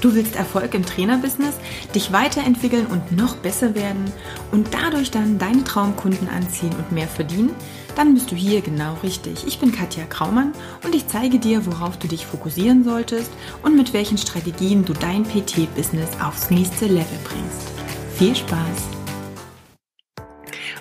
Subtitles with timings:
[0.00, 1.56] Du willst Erfolg im Trainerbusiness,
[1.94, 4.10] dich weiterentwickeln und noch besser werden
[4.50, 7.54] und dadurch dann deine Traumkunden anziehen und mehr verdienen?
[7.96, 9.46] Dann bist du hier genau richtig.
[9.46, 10.52] Ich bin Katja Kraumann
[10.84, 13.30] und ich zeige dir, worauf du dich fokussieren solltest
[13.62, 17.68] und mit welchen Strategien du dein PT-Business aufs nächste Level bringst.
[18.16, 18.88] Viel Spaß!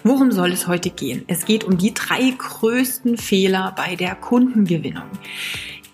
[0.03, 1.25] Worum soll es heute gehen?
[1.27, 5.03] Es geht um die drei größten Fehler bei der Kundengewinnung.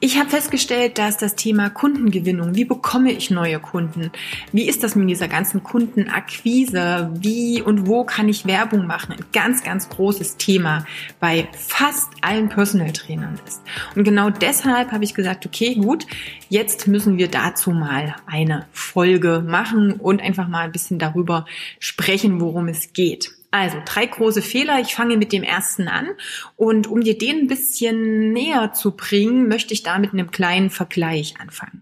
[0.02, 4.12] Ich habe festgestellt, dass das Thema Kundengewinnung, wie bekomme ich neue Kunden,
[4.52, 9.26] wie ist das mit dieser ganzen Kundenakquise, wie und wo kann ich Werbung machen, ein
[9.32, 10.86] ganz, ganz großes Thema
[11.22, 13.62] bei fast allen Personal Trainern ist.
[13.96, 16.06] Und genau deshalb habe ich gesagt, okay, gut,
[16.50, 21.46] jetzt müssen wir dazu mal eine Folge machen und einfach mal ein bisschen darüber
[21.80, 23.32] sprechen, worum es geht.
[23.56, 24.82] Also drei große Fehler.
[24.82, 26.10] Ich fange mit dem ersten an.
[26.58, 30.70] Und um dir den ein bisschen näher zu bringen, möchte ich da mit einem kleinen
[30.70, 31.82] Vergleich anfangen.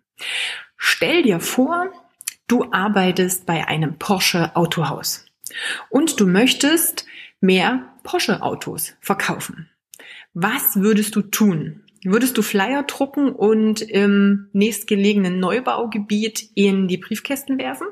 [0.77, 1.91] Stell dir vor,
[2.47, 5.25] du arbeitest bei einem Porsche Autohaus
[5.89, 7.07] und du möchtest
[7.41, 9.67] mehr Porsche Autos verkaufen.
[10.35, 11.81] Was würdest du tun?
[12.03, 17.87] Würdest du Flyer drucken und im nächstgelegenen Neubaugebiet in die Briefkästen werfen?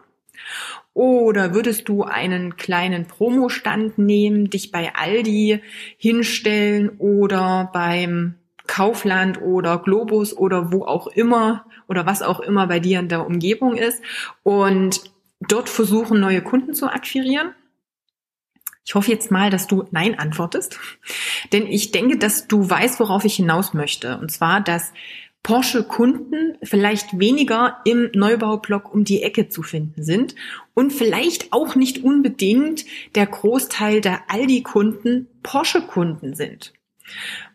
[0.93, 5.61] Oder würdest du einen kleinen Promostand nehmen, dich bei Aldi
[5.97, 8.35] hinstellen oder beim
[8.67, 13.25] Kaufland oder Globus oder wo auch immer oder was auch immer bei dir in der
[13.25, 14.01] Umgebung ist
[14.43, 15.01] und
[15.39, 17.53] dort versuchen, neue Kunden zu akquirieren?
[18.85, 20.79] Ich hoffe jetzt mal, dass du Nein antwortest,
[21.53, 24.17] denn ich denke, dass du weißt, worauf ich hinaus möchte.
[24.17, 24.91] Und zwar, dass
[25.43, 30.35] Porsche-Kunden vielleicht weniger im Neubaublock um die Ecke zu finden sind
[30.73, 36.73] und vielleicht auch nicht unbedingt der Großteil der Aldi-Kunden Porsche-Kunden sind.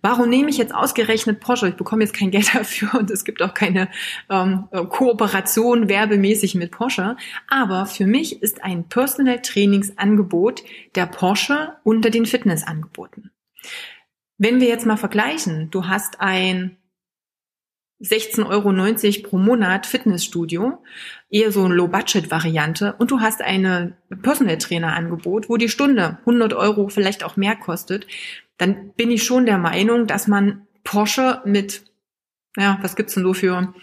[0.03, 1.69] Warum nehme ich jetzt ausgerechnet Porsche?
[1.69, 3.89] Ich bekomme jetzt kein Geld dafür und es gibt auch keine
[4.29, 7.17] ähm, Kooperation werbemäßig mit Porsche.
[7.49, 10.63] Aber für mich ist ein Personal Trainingsangebot
[10.95, 13.31] der Porsche unter den Fitnessangeboten.
[14.39, 16.77] Wenn wir jetzt mal vergleichen, du hast ein
[18.01, 20.83] 16,90 Euro pro Monat Fitnessstudio,
[21.31, 27.25] eher so eine Low-Budget-Variante und du hast eine Personal-Trainer-Angebot, wo die Stunde 100 Euro vielleicht
[27.25, 28.07] auch mehr kostet,
[28.59, 31.85] dann bin ich schon der Meinung, dass man Porsche mit,
[32.57, 33.75] ja, was gibt's denn so für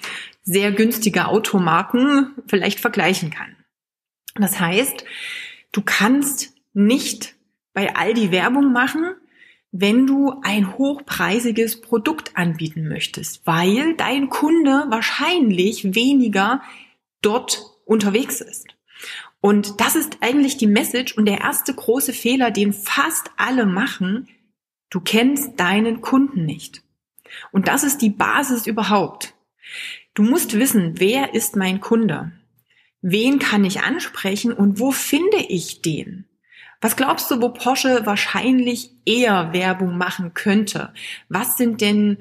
[0.43, 3.55] sehr günstige Automarken vielleicht vergleichen kann.
[4.35, 5.05] Das heißt,
[5.71, 7.35] du kannst nicht
[7.73, 9.15] bei Aldi Werbung machen,
[9.75, 16.61] wenn du ein hochpreisiges Produkt anbieten möchtest, weil dein Kunde wahrscheinlich weniger
[17.23, 18.67] dort unterwegs ist.
[19.41, 24.29] Und das ist eigentlich die Message und der erste große Fehler, den fast alle machen.
[24.91, 26.83] Du kennst deinen Kunden nicht.
[27.51, 29.33] Und das ist die Basis überhaupt.
[30.13, 32.31] Du musst wissen, wer ist mein Kunde?
[33.01, 36.25] Wen kann ich ansprechen und wo finde ich den?
[36.83, 40.89] Was glaubst du, wo Porsche wahrscheinlich eher Werbung machen könnte?
[41.29, 42.17] Was sind denn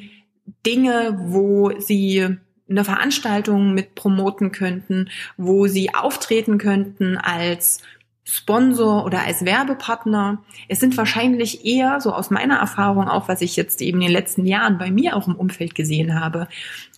[0.65, 2.37] Dinge, wo sie
[2.71, 7.81] eine Veranstaltung mit promoten könnten, wo sie auftreten könnten als
[8.25, 10.45] Sponsor oder als Werbepartner.
[10.69, 14.13] Es sind wahrscheinlich eher, so aus meiner Erfahrung auch, was ich jetzt eben in den
[14.13, 16.47] letzten Jahren bei mir auch im Umfeld gesehen habe,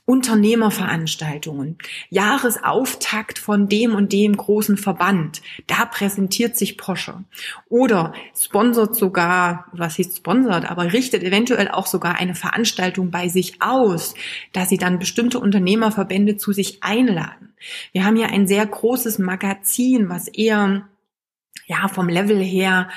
[0.06, 1.78] Unternehmerveranstaltungen,
[2.10, 5.40] Jahresauftakt von dem und dem großen Verband.
[5.66, 7.24] Da präsentiert sich Porsche.
[7.70, 13.62] Oder sponsert sogar, was hieß sponsert, aber richtet eventuell auch sogar eine Veranstaltung bei sich
[13.62, 14.14] aus,
[14.52, 17.54] dass sie dann bestimmte Unternehmerverbände zu sich einladen.
[17.92, 20.86] Wir haben ja ein sehr großes Magazin, was eher
[21.66, 22.88] ja, vom Level her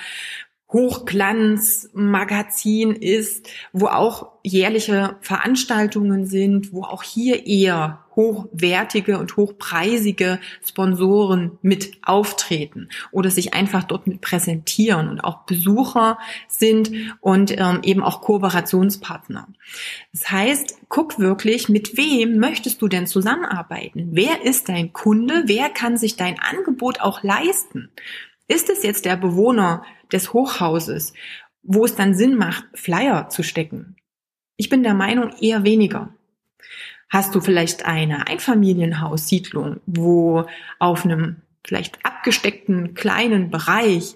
[0.72, 11.57] Hochglanzmagazin ist, wo auch jährliche Veranstaltungen sind, wo auch hier eher hochwertige und hochpreisige Sponsoren
[11.61, 16.17] mit auftreten oder sich einfach dort mit präsentieren und auch Besucher
[16.50, 16.91] sind
[17.22, 19.47] und ähm, eben auch Kooperationspartner.
[20.11, 24.09] Das heißt, guck wirklich, mit wem möchtest du denn zusammenarbeiten?
[24.11, 25.43] Wer ist dein Kunde?
[25.46, 27.90] Wer kann sich dein Angebot auch leisten?
[28.49, 31.14] Ist es jetzt der Bewohner des Hochhauses,
[31.64, 33.96] wo es dann Sinn macht, Flyer zu stecken?
[34.56, 36.14] Ich bin der Meinung eher weniger.
[37.09, 40.46] Hast du vielleicht eine Einfamilienhaussiedlung, wo
[40.80, 44.16] auf einem vielleicht abgesteckten kleinen Bereich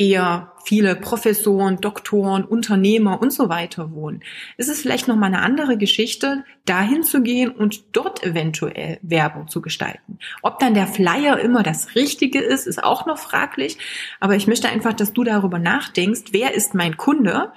[0.00, 4.22] eher viele Professoren, Doktoren, Unternehmer und so weiter wohnen.
[4.56, 9.48] Es ist vielleicht noch mal eine andere Geschichte, dahin zu gehen und dort eventuell Werbung
[9.48, 10.18] zu gestalten.
[10.40, 13.76] Ob dann der Flyer immer das Richtige ist, ist auch noch fraglich.
[14.20, 17.52] Aber ich möchte einfach, dass du darüber nachdenkst, wer ist mein Kunde?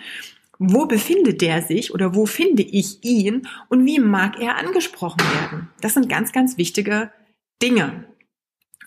[0.59, 5.69] Wo befindet der sich oder wo finde ich ihn und wie mag er angesprochen werden?
[5.79, 7.09] Das sind ganz, ganz wichtige
[7.61, 8.03] Dinge,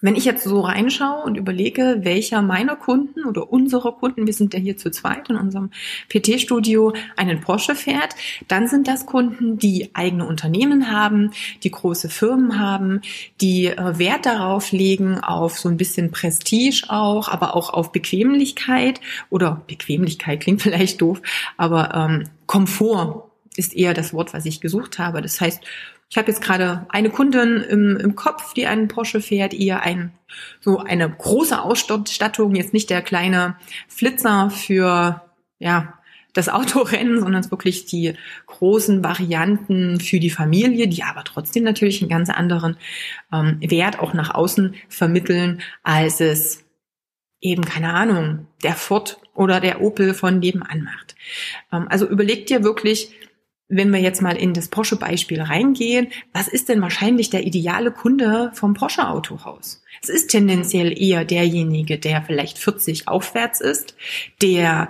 [0.01, 4.55] wenn ich jetzt so reinschaue und überlege, welcher meiner Kunden oder unserer Kunden, wir sind
[4.55, 5.71] ja hier zu zweit in unserem
[6.09, 8.15] PT-Studio, einen Porsche fährt,
[8.49, 11.31] dann sind das Kunden, die eigene Unternehmen haben,
[11.63, 13.01] die große Firmen haben,
[13.41, 19.01] die äh, Wert darauf legen, auf so ein bisschen Prestige auch, aber auch auf Bequemlichkeit
[19.31, 21.23] oder Bequemlichkeit klingt vielleicht doof,
[21.57, 25.23] aber ähm, Komfort ist eher das Wort, was ich gesucht habe.
[25.23, 25.63] Das heißt,
[26.09, 30.13] ich habe jetzt gerade eine Kundin im, im Kopf, die einen Porsche fährt, ihr ein
[30.61, 33.57] so eine große Ausstattung, jetzt nicht der kleine
[33.89, 35.23] Flitzer für
[35.59, 35.95] ja
[36.37, 38.15] das Autorennen, sondern es wirklich die
[38.47, 42.77] großen Varianten für die Familie, die aber trotzdem natürlich einen ganz anderen
[43.33, 46.65] ähm, Wert auch nach außen vermitteln, als es
[47.41, 51.17] eben, keine Ahnung, der Ford oder der Opel von nebenan macht.
[51.73, 53.15] Ähm, also überleg dir wirklich,
[53.69, 58.51] wenn wir jetzt mal in das Porsche-Beispiel reingehen, was ist denn wahrscheinlich der ideale Kunde
[58.55, 59.83] vom Porsche-Autohaus?
[60.03, 63.97] Es ist tendenziell eher derjenige, der vielleicht 40 aufwärts ist,
[64.41, 64.89] der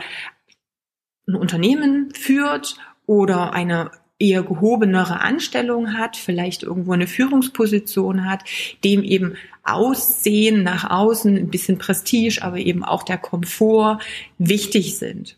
[1.26, 2.76] ein Unternehmen führt
[3.06, 8.44] oder eine eher gehobenere Anstellung hat, vielleicht irgendwo eine Führungsposition hat,
[8.82, 13.98] dem eben Aussehen nach außen, ein bisschen Prestige, aber eben auch der Komfort
[14.38, 15.36] wichtig sind.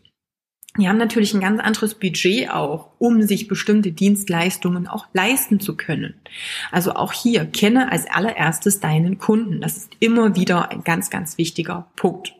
[0.77, 5.75] Die haben natürlich ein ganz anderes Budget auch, um sich bestimmte Dienstleistungen auch leisten zu
[5.75, 6.13] können.
[6.71, 9.61] Also auch hier kenne als allererstes deinen Kunden.
[9.61, 12.35] Das ist immer wieder ein ganz, ganz wichtiger Punkt.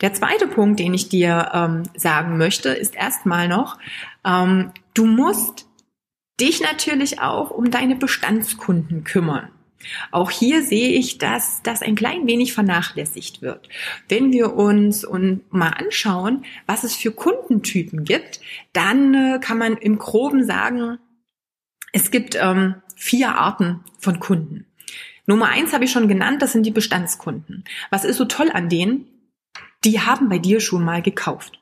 [0.00, 3.78] Der zweite Punkt, den ich dir ähm, sagen möchte, ist erstmal noch,
[4.24, 5.66] ähm, du musst
[6.40, 9.50] dich natürlich auch um deine Bestandskunden kümmern.
[10.10, 13.68] Auch hier sehe ich, dass das ein klein wenig vernachlässigt wird.
[14.08, 18.40] Wenn wir uns und mal anschauen, was es für Kundentypen gibt,
[18.72, 20.98] dann äh, kann man im Groben sagen,
[21.92, 24.66] es gibt ähm, vier Arten von Kunden.
[25.26, 27.64] Nummer eins habe ich schon genannt, das sind die Bestandskunden.
[27.90, 29.06] Was ist so toll an denen?
[29.84, 31.60] Die haben bei dir schon mal gekauft.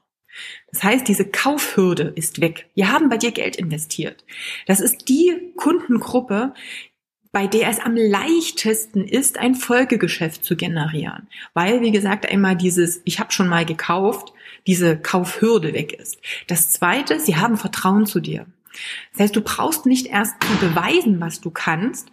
[0.70, 2.70] Das heißt, diese Kaufhürde ist weg.
[2.76, 4.24] Die haben bei dir Geld investiert.
[4.66, 6.54] Das ist die Kundengruppe,
[7.32, 11.28] bei der es am leichtesten ist, ein Folgegeschäft zu generieren.
[11.54, 14.34] Weil, wie gesagt, einmal dieses, ich habe schon mal gekauft,
[14.66, 16.18] diese Kaufhürde weg ist.
[16.46, 18.46] Das Zweite, sie haben Vertrauen zu dir.
[19.12, 22.08] Das heißt, du brauchst nicht erst zu beweisen, was du kannst.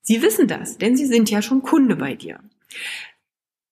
[0.00, 2.40] Sie wissen das, denn sie sind ja schon Kunde bei dir.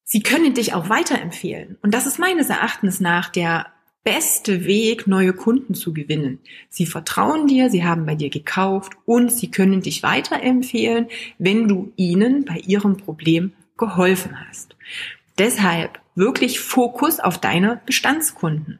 [0.05, 1.79] Sie können dich auch weiterempfehlen.
[1.82, 3.67] Und das ist meines Erachtens nach der
[4.02, 6.38] beste Weg, neue Kunden zu gewinnen.
[6.69, 11.08] Sie vertrauen dir, sie haben bei dir gekauft und sie können dich weiterempfehlen,
[11.38, 14.76] wenn du ihnen bei ihrem Problem geholfen hast.
[15.38, 18.79] Deshalb wirklich Fokus auf deine Bestandskunden.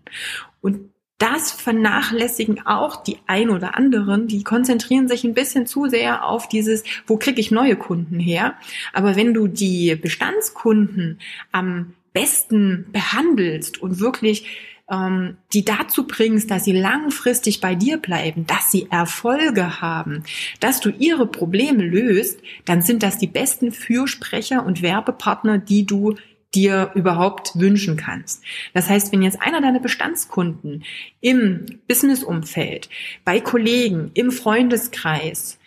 [0.61, 6.25] Und das vernachlässigen auch die ein oder anderen, die konzentrieren sich ein bisschen zu sehr
[6.25, 8.55] auf dieses, wo kriege ich neue Kunden her.
[8.94, 11.19] Aber wenn du die Bestandskunden
[11.52, 14.46] am besten behandelst und wirklich
[14.91, 20.25] ähm, die dazu bringst, dass sie langfristig bei dir bleiben, dass sie Erfolge haben,
[20.59, 26.17] dass du ihre Probleme löst, dann sind das die besten Fürsprecher und Werbepartner, die du
[26.55, 28.43] dir überhaupt wünschen kannst.
[28.75, 30.85] Das heißt, wenn jetzt einer deiner Bestandskunden
[31.21, 32.89] im Businessumfeld,
[33.25, 35.59] bei Kollegen, im Freundeskreis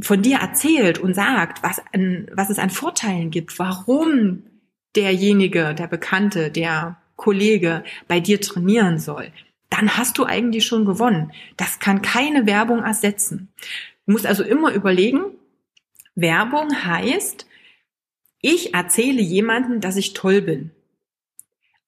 [0.00, 4.42] von dir erzählt und sagt, was, an, was es an Vorteilen gibt, warum
[4.96, 9.32] derjenige, der Bekannte, der Kollege bei dir trainieren soll,
[9.70, 11.32] dann hast du eigentlich schon gewonnen.
[11.56, 13.48] Das kann keine Werbung ersetzen.
[14.06, 15.24] Du musst also immer überlegen,
[16.14, 17.46] Werbung heißt,
[18.40, 20.70] ich erzähle jemandem, dass ich toll bin.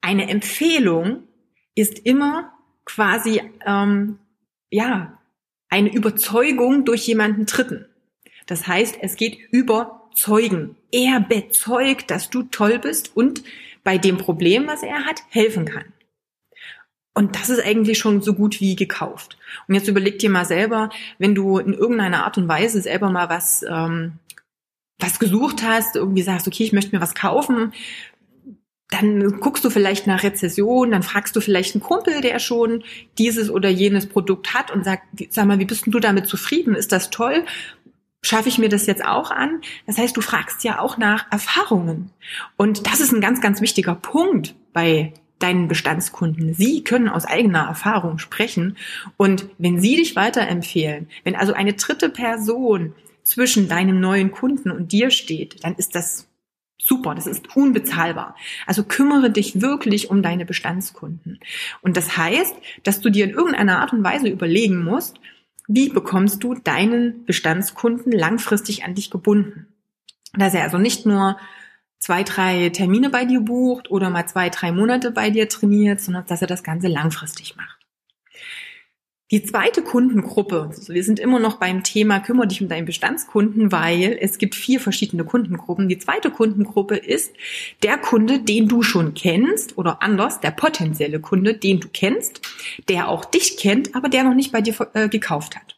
[0.01, 1.25] Eine Empfehlung
[1.75, 2.53] ist immer
[2.85, 4.19] quasi, ähm,
[4.71, 5.19] ja,
[5.69, 7.87] eine Überzeugung durch jemanden Dritten.
[8.47, 10.77] Das heißt, es geht über Zeugen.
[10.91, 13.43] Er bezeugt, dass du toll bist und
[13.87, 15.85] bei dem Problem, was er hat, helfen kann.
[17.15, 19.39] Und das ist eigentlich schon so gut wie gekauft.
[19.69, 23.29] Und jetzt überleg dir mal selber, wenn du in irgendeiner Art und Weise selber mal
[23.29, 24.15] was, ähm,
[24.99, 27.73] was gesucht hast, irgendwie sagst, okay, ich möchte mir was kaufen,
[28.91, 32.83] dann guckst du vielleicht nach Rezession, dann fragst du vielleicht einen Kumpel, der schon
[33.19, 36.75] dieses oder jenes Produkt hat und sagt, sag mal, wie bist denn du damit zufrieden?
[36.75, 37.45] Ist das toll?
[38.23, 39.61] Schaffe ich mir das jetzt auch an?
[39.87, 42.11] Das heißt, du fragst ja auch nach Erfahrungen.
[42.57, 46.55] Und das ist ein ganz, ganz wichtiger Punkt bei deinen Bestandskunden.
[46.55, 48.77] Sie können aus eigener Erfahrung sprechen.
[49.17, 54.93] Und wenn sie dich weiterempfehlen, wenn also eine dritte Person zwischen deinem neuen Kunden und
[54.93, 56.29] dir steht, dann ist das
[56.79, 58.37] super, das ist unbezahlbar.
[58.67, 61.41] Also kümmere dich wirklich um deine Bestandskunden.
[61.83, 62.55] Und das heißt,
[62.85, 65.19] dass du dir in irgendeiner Art und Weise überlegen musst,
[65.69, 69.67] wie bekommst du deinen Bestandskunden langfristig an dich gebunden?
[70.39, 71.37] dass er also nicht nur
[71.99, 76.27] zwei, drei Termine bei dir bucht oder mal zwei, drei Monate bei dir trainiert, sondern
[76.27, 77.77] dass er das Ganze langfristig macht.
[79.33, 83.73] Die zweite Kundengruppe, also wir sind immer noch beim Thema, kümmere dich um deinen Bestandskunden,
[83.73, 85.89] weil es gibt vier verschiedene Kundengruppen.
[85.89, 87.35] Die zweite Kundengruppe ist
[87.83, 92.41] der Kunde, den du schon kennst oder anders, der potenzielle Kunde, den du kennst,
[92.89, 95.77] der auch dich kennt, aber der noch nicht bei dir äh, gekauft hat.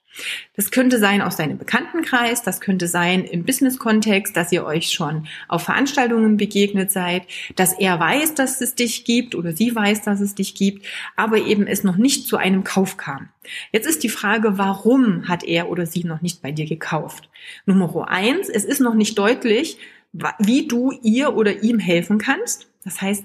[0.54, 5.26] Das könnte sein aus deinem Bekanntenkreis, das könnte sein im Business-Kontext, dass ihr euch schon
[5.46, 7.22] auf Veranstaltungen begegnet seid,
[7.56, 11.38] dass er weiß, dass es dich gibt oder sie weiß, dass es dich gibt, aber
[11.38, 13.28] eben es noch nicht zu einem Kauf kam.
[13.72, 17.28] Jetzt ist die Frage, warum hat er oder sie noch nicht bei dir gekauft?
[17.64, 19.78] Nummer eins, es ist noch nicht deutlich,
[20.38, 22.68] wie du ihr oder ihm helfen kannst.
[22.84, 23.24] Das heißt,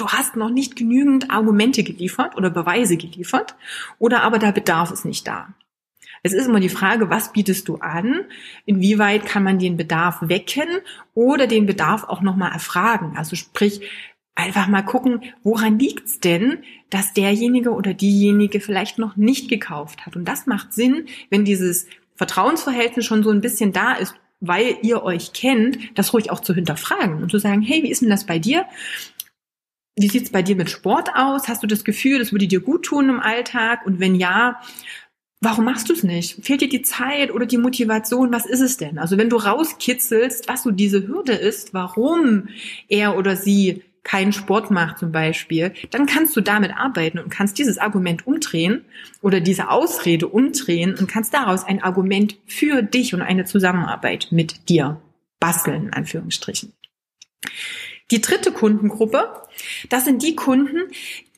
[0.00, 3.54] du hast noch nicht genügend Argumente geliefert oder Beweise geliefert
[3.98, 5.54] oder aber der Bedarf ist nicht da.
[6.22, 8.24] Es ist immer die Frage, was bietest du an?
[8.66, 10.68] Inwieweit kann man den Bedarf wecken
[11.14, 13.14] oder den Bedarf auch nochmal erfragen?
[13.16, 13.80] Also sprich,
[14.34, 16.58] einfach mal gucken, woran liegt's denn,
[16.90, 20.16] dass derjenige oder diejenige vielleicht noch nicht gekauft hat?
[20.16, 25.02] Und das macht Sinn, wenn dieses Vertrauensverhältnis schon so ein bisschen da ist, weil ihr
[25.02, 28.24] euch kennt, das ruhig auch zu hinterfragen und zu sagen, hey, wie ist denn das
[28.26, 28.66] bei dir?
[30.00, 31.46] Wie sieht's bei dir mit Sport aus?
[31.46, 33.84] Hast du das Gefühl, das würde dir gut tun im Alltag?
[33.86, 34.60] Und wenn ja,
[35.42, 36.44] Warum machst du es nicht?
[36.44, 38.30] Fehlt dir die Zeit oder die Motivation?
[38.30, 38.98] Was ist es denn?
[38.98, 42.48] Also wenn du rauskitzelst, was so diese Hürde ist, warum
[42.88, 47.58] er oder sie keinen Sport macht zum Beispiel, dann kannst du damit arbeiten und kannst
[47.58, 48.84] dieses Argument umdrehen
[49.22, 54.68] oder diese Ausrede umdrehen und kannst daraus ein Argument für dich und eine Zusammenarbeit mit
[54.68, 55.00] dir
[55.38, 56.74] basteln, in Anführungsstrichen.
[58.10, 59.28] Die dritte Kundengruppe,
[59.88, 60.90] das sind die Kunden,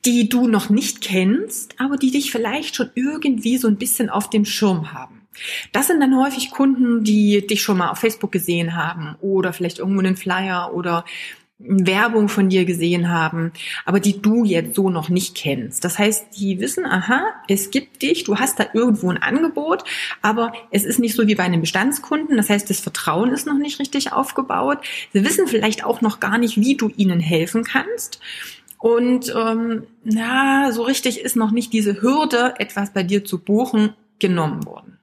[0.05, 4.31] die du noch nicht kennst, aber die dich vielleicht schon irgendwie so ein bisschen auf
[4.31, 5.23] dem Schirm haben.
[5.73, 9.79] Das sind dann häufig Kunden, die dich schon mal auf Facebook gesehen haben oder vielleicht
[9.79, 11.05] irgendwo einen Flyer oder
[11.65, 13.53] Werbung von dir gesehen haben,
[13.85, 15.85] aber die du jetzt so noch nicht kennst.
[15.85, 19.85] Das heißt, die wissen, aha, es gibt dich, du hast da irgendwo ein Angebot,
[20.23, 22.37] aber es ist nicht so wie bei einem Bestandskunden.
[22.37, 24.79] Das heißt, das Vertrauen ist noch nicht richtig aufgebaut.
[25.13, 28.21] Sie wissen vielleicht auch noch gar nicht, wie du ihnen helfen kannst.
[28.79, 33.95] Und ähm, na, so richtig ist noch nicht diese Hürde, etwas bei dir zu buchen,
[34.19, 34.99] genommen worden.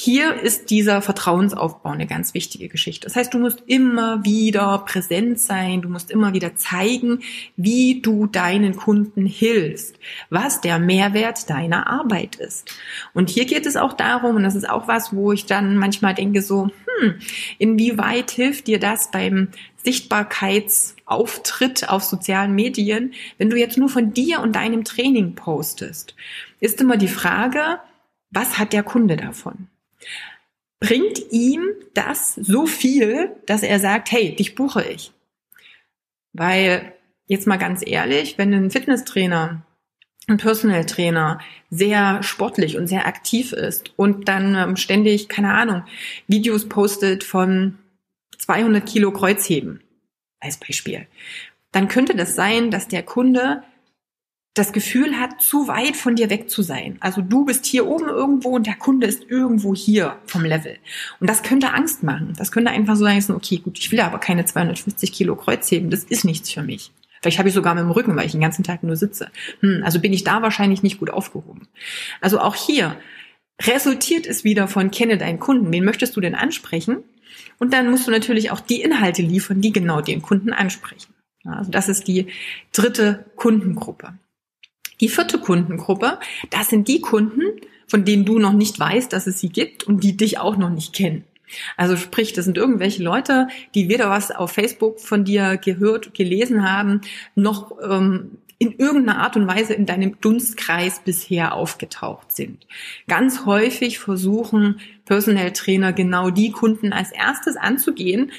[0.00, 3.08] Hier ist dieser Vertrauensaufbau eine ganz wichtige Geschichte.
[3.08, 7.18] Das heißt, du musst immer wieder präsent sein, du musst immer wieder zeigen,
[7.56, 9.98] wie du deinen Kunden hilfst,
[10.30, 12.72] was der Mehrwert deiner Arbeit ist.
[13.12, 16.14] Und hier geht es auch darum, und das ist auch was, wo ich dann manchmal
[16.14, 17.16] denke so, hm,
[17.58, 24.42] inwieweit hilft dir das beim Sichtbarkeitsauftritt auf sozialen Medien, wenn du jetzt nur von dir
[24.42, 26.14] und deinem Training postest?
[26.60, 27.80] Ist immer die Frage,
[28.30, 29.66] was hat der Kunde davon?
[30.80, 31.62] Bringt ihm
[31.94, 35.12] das so viel, dass er sagt, hey, dich buche ich.
[36.32, 36.92] Weil,
[37.26, 39.62] jetzt mal ganz ehrlich, wenn ein Fitnesstrainer,
[40.28, 41.40] ein Personal Trainer
[41.70, 45.84] sehr sportlich und sehr aktiv ist und dann ähm, ständig, keine Ahnung,
[46.26, 47.78] Videos postet von
[48.38, 49.82] 200 Kilo Kreuzheben,
[50.38, 51.06] als Beispiel,
[51.72, 53.62] dann könnte das sein, dass der Kunde
[54.58, 56.96] das Gefühl hat, zu weit von dir weg zu sein.
[57.00, 60.76] Also du bist hier oben irgendwo und der Kunde ist irgendwo hier vom Level.
[61.20, 62.34] Und das könnte Angst machen.
[62.36, 66.04] Das könnte einfach so sein, okay, gut, ich will aber keine 250 Kilo Kreuzheben, das
[66.04, 66.90] ist nichts für mich.
[67.20, 69.30] Vielleicht habe ich sogar mit dem Rücken, weil ich den ganzen Tag nur sitze.
[69.60, 71.68] Hm, also bin ich da wahrscheinlich nicht gut aufgehoben.
[72.20, 72.96] Also auch hier
[73.62, 75.72] resultiert es wieder von kenne deinen Kunden.
[75.72, 76.98] Wen möchtest du denn ansprechen?
[77.58, 81.12] Und dann musst du natürlich auch die Inhalte liefern, die genau den Kunden ansprechen.
[81.44, 82.26] Also das ist die
[82.72, 84.14] dritte Kundengruppe.
[85.00, 86.18] Die vierte Kundengruppe,
[86.50, 87.42] das sind die Kunden,
[87.86, 90.70] von denen du noch nicht weißt, dass es sie gibt und die dich auch noch
[90.70, 91.24] nicht kennen.
[91.76, 96.70] Also sprich, das sind irgendwelche Leute, die weder was auf Facebook von dir gehört, gelesen
[96.70, 97.00] haben,
[97.34, 102.66] noch ähm, in irgendeiner Art und Weise in deinem Dunstkreis bisher aufgetaucht sind.
[103.06, 108.32] Ganz häufig versuchen Personal Trainer genau die Kunden als erstes anzugehen,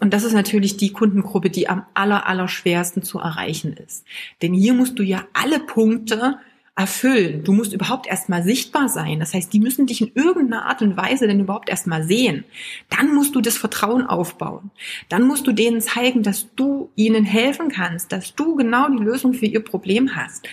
[0.00, 4.04] und das ist natürlich die Kundengruppe, die am aller, aller schwersten zu erreichen ist.
[4.40, 6.38] Denn hier musst du ja alle Punkte
[6.74, 7.44] erfüllen.
[7.44, 9.20] Du musst überhaupt erstmal sichtbar sein.
[9.20, 12.44] Das heißt, die müssen dich in irgendeiner Art und Weise denn überhaupt erstmal sehen.
[12.88, 14.70] Dann musst du das Vertrauen aufbauen.
[15.10, 19.34] Dann musst du denen zeigen, dass du ihnen helfen kannst, dass du genau die Lösung
[19.34, 20.48] für ihr Problem hast.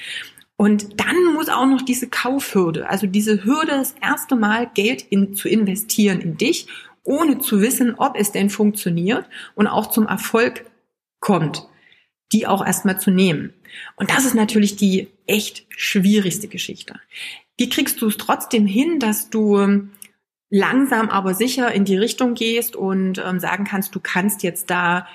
[0.58, 5.34] Und dann muss auch noch diese Kaufhürde, also diese Hürde, das erste Mal Geld in,
[5.34, 6.67] zu investieren in dich
[7.10, 9.25] ohne zu wissen, ob es denn funktioniert
[9.56, 10.66] und auch zum Erfolg
[11.20, 11.68] kommt,
[12.32, 13.51] die auch erstmal zu nehmen.
[13.96, 17.00] Und das ist natürlich die echt schwierigste Geschichte.
[17.58, 19.89] Wie kriegst du es trotzdem hin, dass du
[20.51, 25.08] langsam aber sicher in die Richtung gehst und ähm, sagen kannst, du kannst jetzt da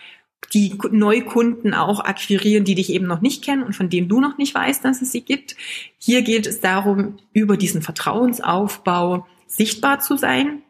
[0.52, 4.36] die Neukunden auch akquirieren, die dich eben noch nicht kennen und von denen du noch
[4.36, 5.56] nicht weißt, dass es sie gibt.
[5.98, 10.62] Hier geht es darum, über diesen Vertrauensaufbau sichtbar zu sein.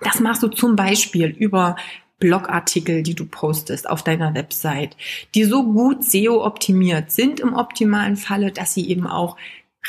[0.00, 1.76] Das machst du zum Beispiel über
[2.18, 4.96] Blogartikel, die du postest auf deiner Website,
[5.34, 9.36] die so gut SEO optimiert sind im optimalen Falle, dass sie eben auch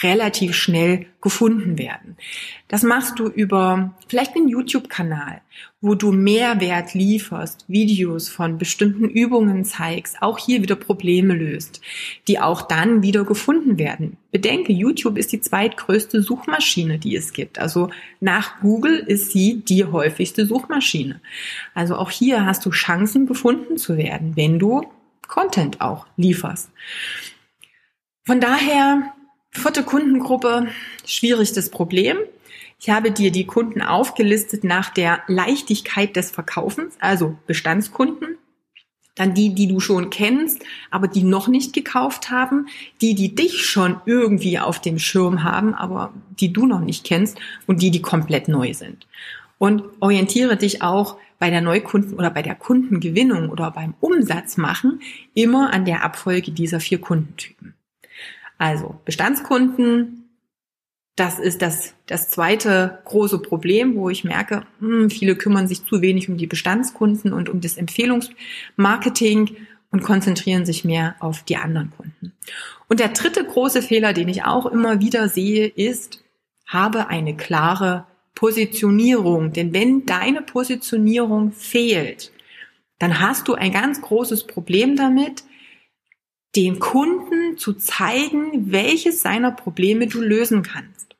[0.03, 2.17] relativ schnell gefunden werden.
[2.67, 5.41] Das machst du über vielleicht einen YouTube-Kanal,
[5.81, 11.81] wo du Mehrwert lieferst, Videos von bestimmten Übungen zeigst, auch hier wieder Probleme löst,
[12.27, 14.17] die auch dann wieder gefunden werden.
[14.31, 17.59] Bedenke, YouTube ist die zweitgrößte Suchmaschine, die es gibt.
[17.59, 17.89] Also
[18.19, 21.21] nach Google ist sie die häufigste Suchmaschine.
[21.73, 24.83] Also auch hier hast du Chancen gefunden zu werden, wenn du
[25.27, 26.69] Content auch lieferst.
[28.23, 29.13] Von daher
[29.57, 30.67] Vierte Kundengruppe,
[31.03, 32.17] schwierigstes Problem.
[32.79, 38.37] Ich habe dir die Kunden aufgelistet nach der Leichtigkeit des Verkaufens, also Bestandskunden,
[39.15, 42.67] dann die, die du schon kennst, aber die noch nicht gekauft haben,
[43.01, 47.39] die, die dich schon irgendwie auf dem Schirm haben, aber die du noch nicht kennst
[47.65, 49.07] und die, die komplett neu sind.
[49.57, 55.01] Und orientiere dich auch bei der Neukunden oder bei der Kundengewinnung oder beim Umsatz machen
[55.33, 57.73] immer an der Abfolge dieser vier Kundentypen.
[58.57, 60.29] Also Bestandskunden,
[61.15, 66.01] das ist das, das zweite große Problem, wo ich merke, hm, viele kümmern sich zu
[66.01, 69.57] wenig um die Bestandskunden und um das Empfehlungsmarketing
[69.91, 72.33] und konzentrieren sich mehr auf die anderen Kunden.
[72.87, 76.23] Und der dritte große Fehler, den ich auch immer wieder sehe, ist,
[76.67, 79.53] habe eine klare Positionierung.
[79.53, 82.31] Denn wenn deine Positionierung fehlt,
[82.99, 85.43] dann hast du ein ganz großes Problem damit,
[86.57, 91.15] dem Kunden zu zeigen, welches seiner Probleme du lösen kannst.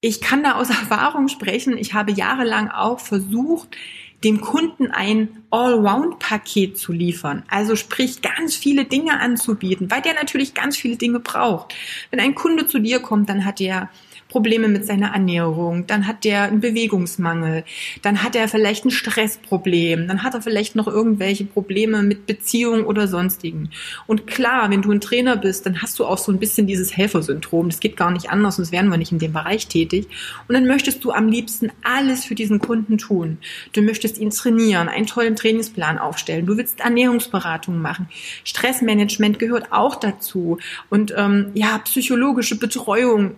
[0.00, 1.76] Ich kann da aus Erfahrung sprechen.
[1.76, 3.76] Ich habe jahrelang auch versucht,
[4.24, 7.42] dem Kunden ein Allround-Paket zu liefern.
[7.48, 11.74] Also sprich, ganz viele Dinge anzubieten, weil der natürlich ganz viele Dinge braucht.
[12.10, 13.90] Wenn ein Kunde zu dir kommt, dann hat er
[14.36, 17.64] Probleme mit seiner Ernährung, dann hat der einen Bewegungsmangel,
[18.02, 22.84] dann hat er vielleicht ein Stressproblem, dann hat er vielleicht noch irgendwelche Probleme mit Beziehung
[22.84, 23.70] oder sonstigen.
[24.06, 26.94] Und klar, wenn du ein Trainer bist, dann hast du auch so ein bisschen dieses
[26.94, 27.70] Helfersyndrom.
[27.70, 30.06] Das geht gar nicht anders, sonst wären wir nicht in dem Bereich tätig.
[30.46, 33.38] Und dann möchtest du am liebsten alles für diesen Kunden tun.
[33.72, 36.44] Du möchtest ihn trainieren, einen tollen Trainingsplan aufstellen.
[36.44, 38.10] Du willst Ernährungsberatung machen.
[38.44, 40.58] Stressmanagement gehört auch dazu.
[40.90, 43.36] Und ähm, ja, psychologische Betreuung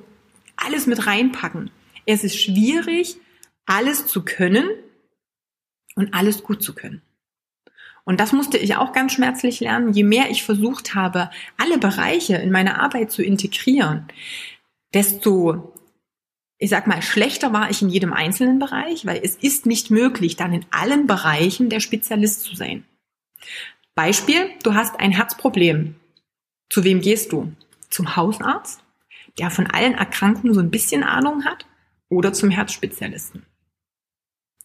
[0.59, 1.71] alles mit reinpacken.
[2.07, 3.17] Es ist schwierig,
[3.67, 4.69] alles zu können
[5.95, 7.03] und alles gut zu können.
[8.05, 9.93] Und das musste ich auch ganz schmerzlich lernen.
[9.93, 14.09] Je mehr ich versucht habe, alle Bereiche in meine Arbeit zu integrieren,
[14.95, 15.75] desto,
[16.57, 20.37] ich sag mal, schlechter war ich in jedem einzelnen Bereich, weil es ist nicht möglich,
[20.37, 22.85] dann in allen Bereichen der Spezialist zu sein.
[23.95, 25.97] Beispiel, du hast ein Herzproblem.
[26.71, 27.53] Zu wem gehst du?
[27.91, 28.81] Zum Hausarzt?
[29.39, 31.67] Der von allen Erkrankungen so ein bisschen Ahnung hat,
[32.09, 33.45] oder zum Herzspezialisten.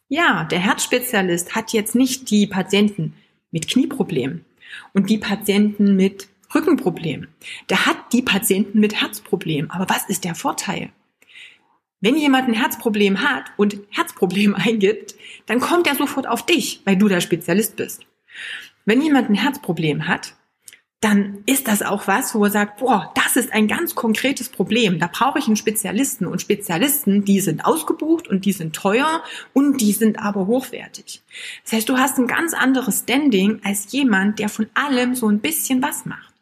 [0.07, 3.13] Ja, der Herzspezialist hat jetzt nicht die Patienten
[3.51, 4.45] mit Knieproblemen
[4.93, 7.29] und die Patienten mit Rückenproblemen.
[7.69, 9.71] Der hat die Patienten mit Herzproblemen.
[9.71, 10.89] Aber was ist der Vorteil?
[11.99, 16.97] Wenn jemand ein Herzproblem hat und Herzproblem eingibt, dann kommt er sofort auf dich, weil
[16.97, 18.05] du der Spezialist bist.
[18.85, 20.35] Wenn jemand ein Herzproblem hat,
[21.03, 24.99] dann ist das auch was, wo er sagt, boah, das ist ein ganz konkretes Problem.
[24.99, 26.25] Da brauche ich einen Spezialisten.
[26.25, 31.21] Und Spezialisten, die sind ausgebucht und die sind teuer und die sind aber hochwertig.
[31.63, 35.39] Das heißt, du hast ein ganz anderes Standing als jemand, der von allem so ein
[35.39, 36.33] bisschen was macht.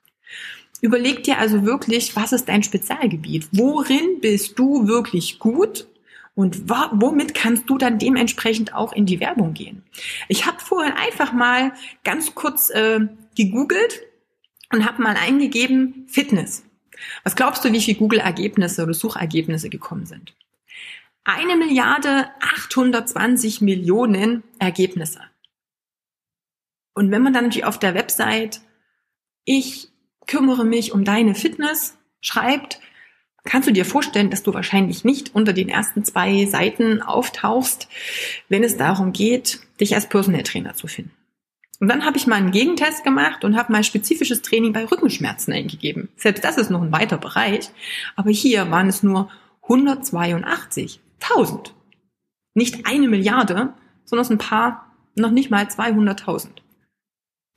[0.80, 3.47] Überleg dir also wirklich, was ist dein Spezialgebiet?
[3.52, 5.88] Worin bist du wirklich gut?
[6.36, 9.84] Und womit kannst du dann dementsprechend auch in die Werbung gehen?
[10.28, 13.02] Ich habe vorhin einfach mal ganz kurz äh,
[13.36, 14.02] gegoogelt
[14.72, 16.64] und habe mal eingegeben Fitness.
[17.24, 20.36] Was glaubst du, wie viele Google-Ergebnisse oder Suchergebnisse gekommen sind?
[21.24, 25.22] Eine Milliarde 820 Millionen Ergebnisse.
[26.94, 28.62] Und wenn man dann natürlich auf der Website
[29.46, 29.90] ich
[30.28, 32.80] kümmere mich um deine Fitness schreibt,
[33.44, 37.88] kannst du dir vorstellen, dass du wahrscheinlich nicht unter den ersten zwei Seiten auftauchst,
[38.50, 41.12] wenn es darum geht, dich als Personal Trainer zu finden.
[41.82, 45.52] Und dann habe ich mal einen Gegentest gemacht und habe mal spezifisches Training bei Rückenschmerzen
[45.52, 46.10] eingegeben.
[46.15, 47.72] Selbst das ist noch ein weiter Bereich.
[48.15, 49.32] Aber hier waren es nur
[49.63, 51.72] 182.000.
[52.54, 53.74] Nicht eine Milliarde,
[54.06, 56.50] sondern ein paar, noch nicht mal 200.000.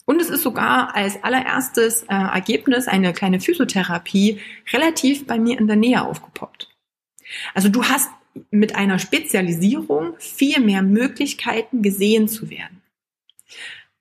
[0.06, 4.40] Und es ist sogar als allererstes äh, Ergebnis eine kleine Physiotherapie
[4.72, 6.70] relativ bei mir in der Nähe aufgepoppt.
[7.52, 8.08] Also du hast
[8.50, 12.80] mit einer Spezialisierung viel mehr Möglichkeiten gesehen zu werden.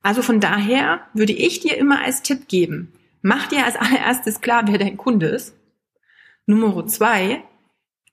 [0.03, 4.63] Also von daher würde ich dir immer als Tipp geben, mach dir als allererstes klar,
[4.67, 5.55] wer dein Kunde ist.
[6.45, 7.41] Nummer zwei,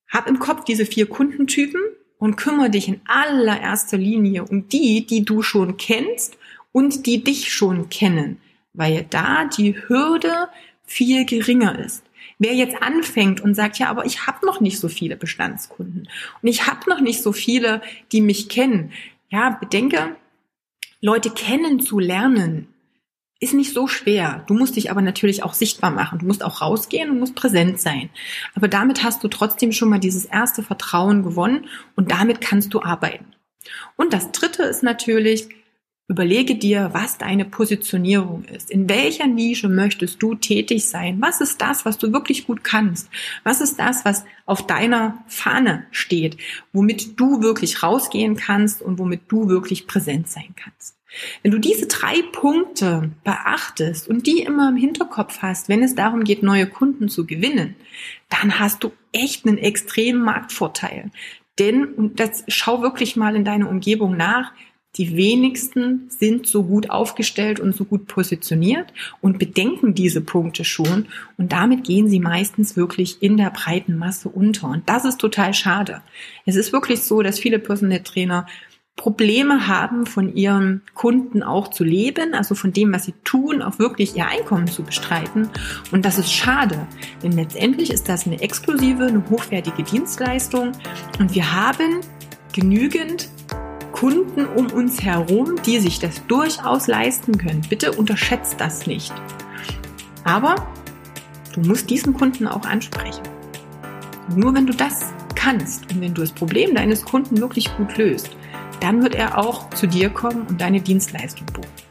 [0.08, 1.80] hab im Kopf diese vier Kundentypen
[2.18, 6.38] und kümmere dich in allererster Linie um die, die du schon kennst
[6.72, 8.38] und die dich schon kennen,
[8.72, 10.48] weil da die Hürde
[10.84, 12.04] viel geringer ist.
[12.38, 16.08] Wer jetzt anfängt und sagt, ja, aber ich habe noch nicht so viele Bestandskunden
[16.40, 18.92] und ich habe noch nicht so viele, die mich kennen.
[19.28, 20.16] Ja, bedenke,
[21.00, 22.68] Leute kennenzulernen
[23.40, 24.44] ist nicht so schwer.
[24.46, 26.18] Du musst dich aber natürlich auch sichtbar machen.
[26.18, 28.10] Du musst auch rausgehen und musst präsent sein.
[28.54, 32.82] Aber damit hast du trotzdem schon mal dieses erste Vertrauen gewonnen und damit kannst du
[32.82, 33.24] arbeiten.
[33.96, 35.48] Und das dritte ist natürlich,
[36.10, 38.68] Überlege dir, was deine Positionierung ist.
[38.68, 41.18] In welcher Nische möchtest du tätig sein?
[41.20, 43.08] Was ist das, was du wirklich gut kannst?
[43.44, 46.36] Was ist das, was auf deiner Fahne steht,
[46.72, 50.96] womit du wirklich rausgehen kannst und womit du wirklich präsent sein kannst?
[51.44, 56.24] Wenn du diese drei Punkte beachtest und die immer im Hinterkopf hast, wenn es darum
[56.24, 57.76] geht, neue Kunden zu gewinnen,
[58.28, 61.12] dann hast du echt einen extremen Marktvorteil.
[61.60, 64.52] Denn, und das schau wirklich mal in deine Umgebung nach,
[64.96, 71.06] die wenigsten sind so gut aufgestellt und so gut positioniert und bedenken diese Punkte schon
[71.36, 75.54] und damit gehen sie meistens wirklich in der breiten Masse unter und das ist total
[75.54, 76.02] schade.
[76.44, 78.46] Es ist wirklich so, dass viele Personal Trainer
[78.96, 83.78] Probleme haben, von ihren Kunden auch zu leben, also von dem, was sie tun, auch
[83.78, 85.48] wirklich ihr Einkommen zu bestreiten.
[85.90, 86.86] Und das ist schade,
[87.22, 90.72] denn letztendlich ist das eine exklusive, eine hochwertige Dienstleistung
[91.18, 92.00] und wir haben
[92.52, 93.30] genügend
[94.00, 97.60] Kunden um uns herum, die sich das durchaus leisten können.
[97.68, 99.12] Bitte unterschätzt das nicht.
[100.24, 100.54] Aber
[101.52, 103.22] du musst diesen Kunden auch ansprechen.
[104.34, 108.30] nur wenn du das kannst und wenn du das Problem deines Kunden wirklich gut löst,
[108.80, 111.89] dann wird er auch zu dir kommen und deine Dienstleistung buchen.